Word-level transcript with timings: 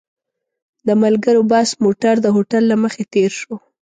د 0.87 0.89
ملګرو 1.03 1.41
بس 1.51 1.69
موټر 1.83 2.15
د 2.21 2.27
هوټل 2.35 2.63
له 2.71 2.75
مخې 2.83 3.03
تېر 3.13 3.31
شو. 3.41 3.55